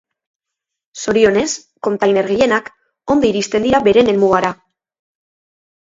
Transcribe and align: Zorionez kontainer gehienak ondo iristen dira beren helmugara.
Zorionez 1.01 1.51
kontainer 1.87 2.29
gehienak 2.31 2.73
ondo 3.17 3.31
iristen 3.33 3.69
dira 3.69 3.83
beren 3.89 4.13
helmugara. 4.15 4.55